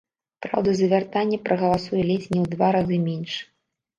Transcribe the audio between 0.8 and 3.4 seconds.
вяртанне прагаласуе ледзь не ў два разы менш.